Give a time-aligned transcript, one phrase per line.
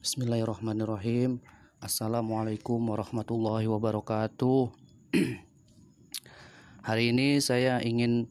[0.00, 1.44] Bismillahirrahmanirrahim.
[1.76, 4.72] Assalamualaikum warahmatullahi wabarakatuh.
[6.88, 8.24] Hari ini saya ingin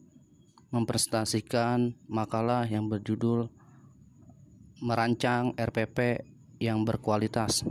[0.74, 3.54] mempresentasikan makalah yang berjudul
[4.82, 6.26] Merancang RPP
[6.58, 7.62] yang berkualitas.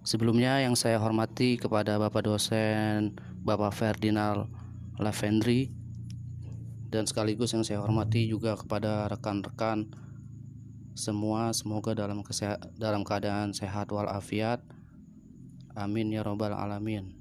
[0.00, 3.12] Sebelumnya yang saya hormati kepada Bapak dosen
[3.44, 4.48] Bapak Ferdinand
[4.96, 5.68] Lavendri
[6.88, 10.08] dan sekaligus yang saya hormati juga kepada rekan-rekan
[11.00, 12.20] semua semoga dalam
[12.76, 14.60] dalam keadaan sehat walafiat.
[15.72, 17.16] Amin ya robbal alamin.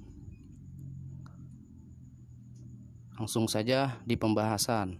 [3.15, 4.99] Langsung saja di pembahasan.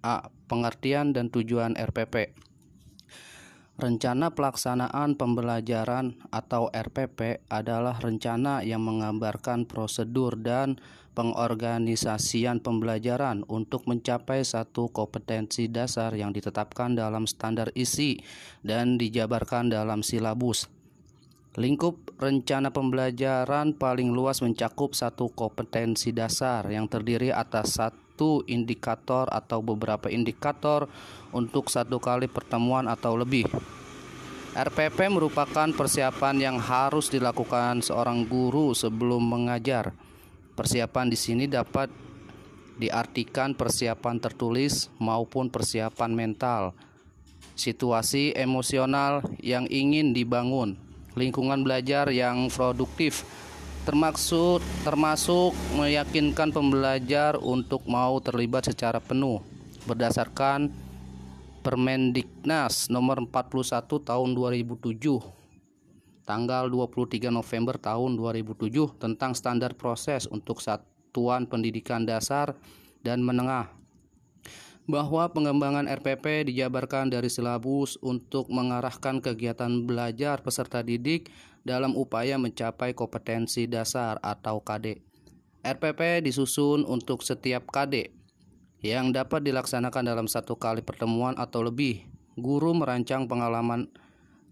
[0.00, 0.32] A.
[0.48, 2.36] Pengertian dan tujuan RPP
[3.74, 10.78] Rencana pelaksanaan pembelajaran atau RPP adalah rencana yang menggambarkan prosedur dan
[11.18, 18.22] pengorganisasian pembelajaran untuk mencapai satu kompetensi dasar yang ditetapkan dalam standar isi
[18.62, 20.70] dan dijabarkan dalam silabus.
[21.58, 28.03] Lingkup rencana pembelajaran paling luas mencakup satu kompetensi dasar yang terdiri atas satu
[28.46, 30.86] indikator atau beberapa indikator
[31.34, 33.50] untuk satu kali pertemuan atau lebih.
[34.54, 39.90] RPP merupakan persiapan yang harus dilakukan seorang guru sebelum mengajar.
[40.54, 41.90] Persiapan di sini dapat
[42.78, 46.70] diartikan persiapan tertulis maupun persiapan mental.
[47.58, 50.78] Situasi emosional yang ingin dibangun,
[51.18, 53.26] lingkungan belajar yang produktif,
[53.84, 59.44] termasuk termasuk meyakinkan pembelajar untuk mau terlibat secara penuh
[59.84, 60.72] berdasarkan
[61.64, 65.00] Permendiknas nomor 41 tahun 2007
[66.24, 72.56] tanggal 23 November tahun 2007 tentang standar proses untuk satuan pendidikan dasar
[73.04, 73.68] dan menengah
[74.84, 81.32] bahwa pengembangan RPP dijabarkan dari silabus untuk mengarahkan kegiatan belajar peserta didik
[81.64, 85.00] dalam upaya mencapai kompetensi dasar atau KD.
[85.64, 88.12] RPP disusun untuk setiap KD
[88.84, 92.04] yang dapat dilaksanakan dalam satu kali pertemuan atau lebih.
[92.36, 93.88] Guru merancang pengalaman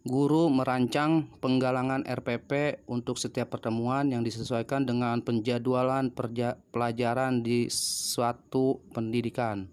[0.03, 6.11] Guru merancang penggalangan RPP untuk setiap pertemuan yang disesuaikan dengan penjadwalan
[6.75, 9.71] pelajaran di suatu pendidikan.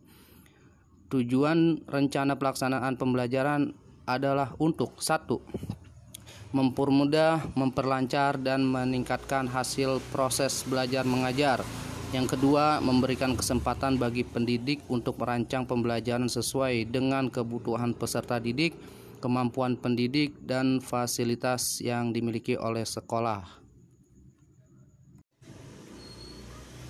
[1.09, 3.73] Tujuan rencana pelaksanaan pembelajaran
[4.05, 5.41] adalah untuk satu
[6.49, 11.61] mempermudah, memperlancar, dan meningkatkan hasil proses belajar mengajar
[12.09, 18.73] yang kedua, memberikan kesempatan bagi pendidik untuk merancang pembelajaran sesuai dengan kebutuhan peserta didik,
[19.21, 23.45] kemampuan pendidik, dan fasilitas yang dimiliki oleh sekolah.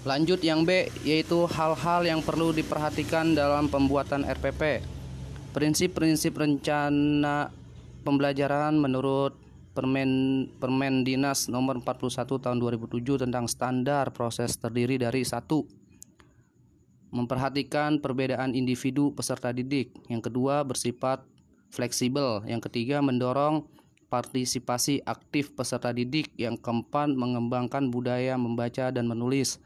[0.07, 4.79] Lanjut yang B, yaitu hal-hal yang perlu diperhatikan dalam pembuatan RPP.
[5.51, 7.51] Prinsip-prinsip rencana
[8.07, 9.48] pembelajaran menurut
[9.79, 10.11] Permen
[10.59, 15.63] Permen Dinas nomor 41 tahun 2007 tentang standar proses terdiri dari satu
[17.15, 19.95] memperhatikan perbedaan individu peserta didik.
[20.11, 21.23] Yang kedua bersifat
[21.71, 22.43] fleksibel.
[22.43, 23.65] Yang ketiga mendorong
[24.11, 26.29] partisipasi aktif peserta didik.
[26.37, 29.57] Yang keempat mengembangkan budaya membaca dan menulis.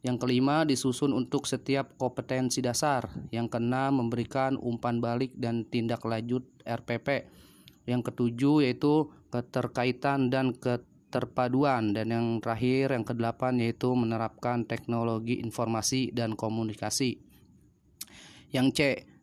[0.00, 3.06] Yang kelima disusun untuk setiap kompetensi dasar.
[3.30, 7.28] Yang keenam memberikan umpan balik dan tindak lanjut RPP.
[7.88, 16.12] Yang ketujuh yaitu keterkaitan dan keterpaduan dan yang terakhir yang kedelapan yaitu menerapkan teknologi informasi
[16.12, 17.24] dan komunikasi.
[18.52, 18.80] Yang C,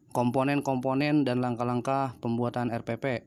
[0.10, 3.26] komponen-komponen dan langkah-langkah pembuatan RPP.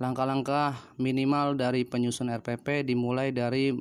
[0.00, 3.74] Langkah-langkah minimal dari penyusun RPP dimulai dari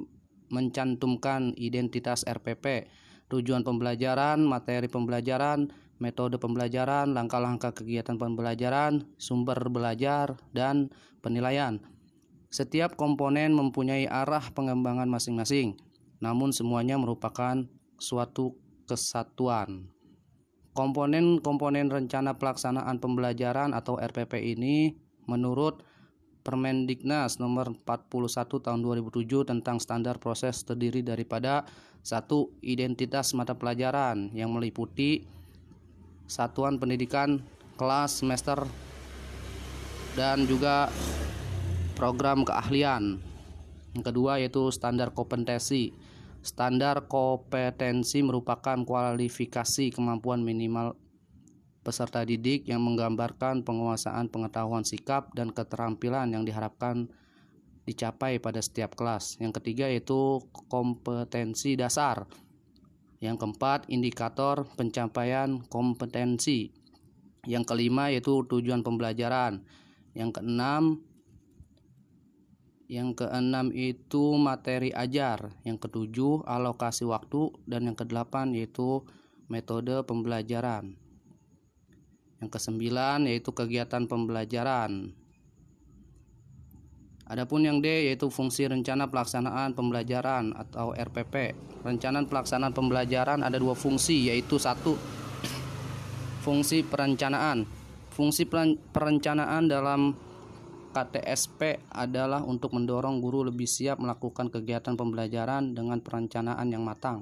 [0.50, 2.90] mencantumkan identitas RPP,
[3.32, 10.90] tujuan pembelajaran, materi pembelajaran, metode pembelajaran, langkah-langkah kegiatan pembelajaran, sumber belajar, dan
[11.20, 11.78] penilaian.
[12.50, 15.78] Setiap komponen mempunyai arah pengembangan masing-masing,
[16.18, 17.68] namun semuanya merupakan
[18.02, 18.58] suatu
[18.90, 19.92] kesatuan.
[20.74, 24.96] Komponen-komponen rencana pelaksanaan pembelajaran atau RPP ini
[25.28, 25.84] menurut
[26.40, 31.68] Permendiknas nomor 41 tahun 2007 tentang standar proses terdiri daripada
[32.00, 35.28] satu identitas mata pelajaran yang meliputi
[36.30, 37.42] satuan pendidikan
[37.82, 38.70] kelas semester
[40.14, 40.94] dan juga
[41.98, 43.18] program keahlian.
[43.98, 45.92] Yang kedua yaitu standar kompetensi.
[46.40, 50.96] Standar kompetensi merupakan kualifikasi kemampuan minimal
[51.84, 57.12] peserta didik yang menggambarkan penguasaan pengetahuan sikap dan keterampilan yang diharapkan
[57.84, 59.42] dicapai pada setiap kelas.
[59.42, 60.40] Yang ketiga yaitu
[60.70, 62.30] kompetensi dasar.
[63.20, 66.72] Yang keempat, indikator pencapaian kompetensi.
[67.44, 69.64] Yang kelima yaitu tujuan pembelajaran.
[70.16, 70.84] Yang keenam,
[72.90, 75.54] Yang keenam itu materi ajar.
[75.62, 79.06] Yang ketujuh alokasi waktu dan yang kedelapan yaitu
[79.46, 80.98] metode pembelajaran.
[82.42, 85.14] Yang kesembilan yaitu kegiatan pembelajaran.
[87.30, 91.54] Adapun yang D yaitu fungsi rencana pelaksanaan pembelajaran atau RPP.
[91.86, 94.98] Rencana pelaksanaan pembelajaran ada dua fungsi yaitu satu
[96.42, 97.70] fungsi perencanaan.
[98.10, 98.50] Fungsi
[98.90, 100.18] perencanaan dalam
[100.90, 107.22] KTSP adalah untuk mendorong guru lebih siap melakukan kegiatan pembelajaran dengan perencanaan yang matang.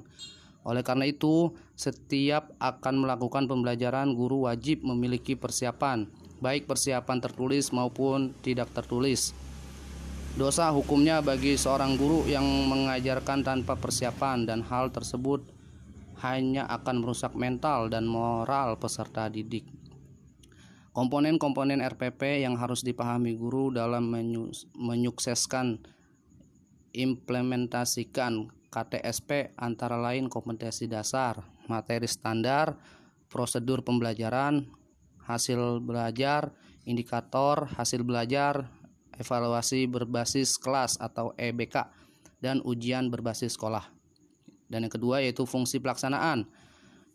[0.64, 6.08] Oleh karena itu, setiap akan melakukan pembelajaran, guru wajib memiliki persiapan,
[6.40, 9.36] baik persiapan tertulis maupun tidak tertulis.
[10.38, 15.42] Dosa hukumnya bagi seorang guru yang mengajarkan tanpa persiapan dan hal tersebut
[16.22, 19.66] hanya akan merusak mental dan moral peserta didik.
[20.94, 24.14] Komponen-komponen RPP yang harus dipahami guru dalam
[24.78, 25.82] menyukseskan
[26.94, 32.78] implementasikan KTSP antara lain kompetensi dasar, materi standar,
[33.26, 34.70] prosedur pembelajaran,
[35.26, 36.54] hasil belajar,
[36.86, 38.77] indikator hasil belajar,
[39.18, 41.90] evaluasi berbasis kelas atau EBK
[42.38, 43.84] dan ujian berbasis sekolah.
[44.70, 46.46] Dan yang kedua yaitu fungsi pelaksanaan.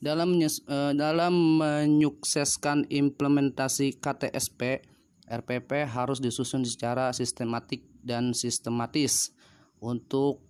[0.03, 0.51] Dalam eh,
[0.99, 4.83] dalam menyukseskan implementasi KTSP,
[5.31, 9.31] RPP harus disusun secara sistematik dan sistematis
[9.79, 10.43] untuk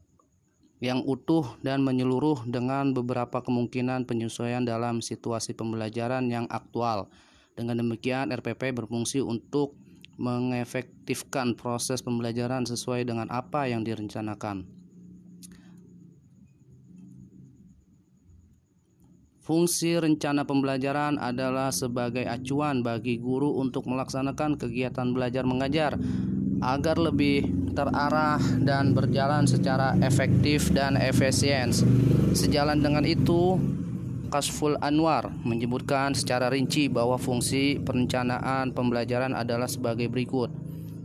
[0.81, 7.07] yang utuh dan menyeluruh dengan beberapa kemungkinan penyesuaian dalam situasi pembelajaran yang aktual.
[7.53, 9.77] Dengan demikian, RPP berfungsi untuk
[10.17, 14.83] mengefektifkan proses pembelajaran sesuai dengan apa yang direncanakan.
[19.43, 25.99] Fungsi rencana pembelajaran adalah sebagai acuan bagi guru untuk melaksanakan kegiatan belajar mengajar
[26.63, 31.75] agar lebih terarah dan berjalan secara efektif dan efisien.
[32.31, 33.59] Sejalan dengan itu,
[34.33, 40.49] Kasful Anwar menyebutkan secara rinci bahwa fungsi perencanaan pembelajaran adalah sebagai berikut.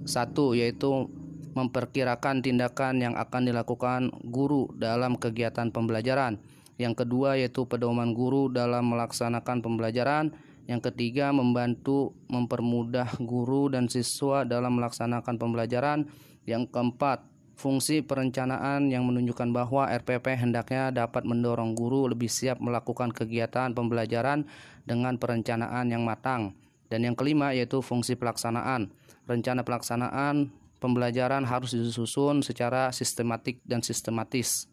[0.08, 1.12] Satu, yaitu
[1.52, 6.40] memperkirakan tindakan yang akan dilakukan guru dalam kegiatan pembelajaran.
[6.80, 10.32] Yang kedua, yaitu pedoman guru dalam melaksanakan pembelajaran.
[10.64, 16.08] Yang ketiga, membantu mempermudah guru dan siswa dalam melaksanakan pembelajaran.
[16.48, 17.28] Yang keempat,
[17.58, 24.46] Fungsi perencanaan yang menunjukkan bahwa RPP hendaknya dapat mendorong guru lebih siap melakukan kegiatan pembelajaran
[24.87, 26.55] dengan perencanaan yang matang.
[26.87, 28.94] Dan yang kelima yaitu fungsi pelaksanaan.
[29.26, 34.70] Rencana pelaksanaan pembelajaran harus disusun secara sistematik dan sistematis.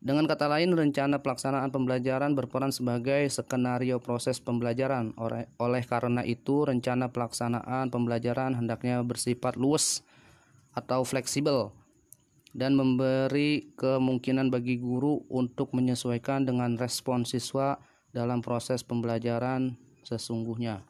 [0.00, 5.12] Dengan kata lain, rencana pelaksanaan pembelajaran berperan sebagai skenario proses pembelajaran.
[5.60, 10.00] Oleh, karena itu, rencana pelaksanaan pembelajaran hendaknya bersifat luas
[10.78, 11.74] atau fleksibel
[12.54, 17.76] dan memberi kemungkinan bagi guru untuk menyesuaikan dengan respon siswa
[18.14, 19.76] dalam proses pembelajaran
[20.06, 20.86] sesungguhnya.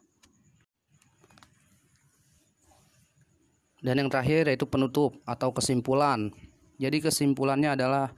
[3.79, 6.35] Dan yang terakhir yaitu penutup atau kesimpulan.
[6.83, 8.11] Jadi kesimpulannya adalah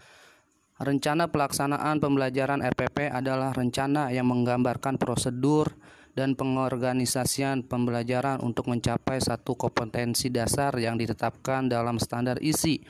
[0.80, 5.68] rencana pelaksanaan pembelajaran RPP adalah rencana yang menggambarkan prosedur
[6.14, 12.82] dan pengorganisasian pembelajaran untuk mencapai satu kompetensi dasar yang ditetapkan dalam standar isi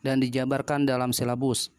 [0.00, 1.70] dan dijabarkan dalam silabus.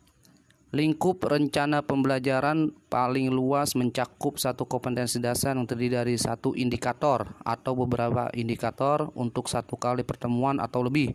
[0.74, 7.78] Lingkup rencana pembelajaran paling luas mencakup satu kompetensi dasar yang terdiri dari satu indikator atau
[7.78, 11.14] beberapa indikator untuk satu kali pertemuan atau lebih.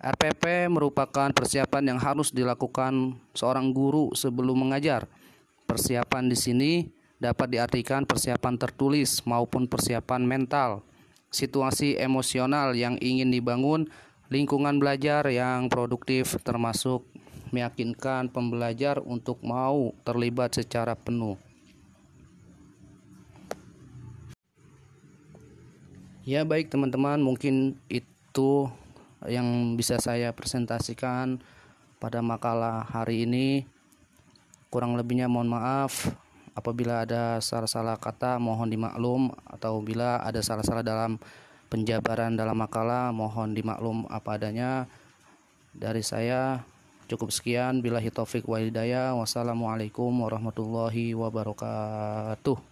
[0.00, 5.10] RPP merupakan persiapan yang harus dilakukan seorang guru sebelum mengajar.
[5.66, 6.72] Persiapan di sini
[7.20, 10.80] dapat diartikan persiapan tertulis maupun persiapan mental,
[11.28, 13.92] situasi emosional yang ingin dibangun,
[14.32, 17.04] lingkungan belajar yang produktif termasuk
[17.52, 21.36] meyakinkan pembelajar untuk mau terlibat secara penuh.
[26.24, 28.70] Ya baik teman-teman, mungkin itu
[29.26, 31.42] yang bisa saya presentasikan
[31.98, 33.66] pada makalah hari ini.
[34.70, 36.06] Kurang lebihnya mohon maaf.
[36.54, 41.20] Apabila ada salah-salah kata mohon dimaklum atau bila ada salah-salah dalam
[41.70, 44.90] penjabaran dalam makalah mohon dimaklum apa adanya.
[45.70, 46.66] Dari saya
[47.06, 49.14] cukup sekian bila taufik wa hidayah.
[49.18, 52.69] Wassalamualaikum warahmatullahi wabarakatuh.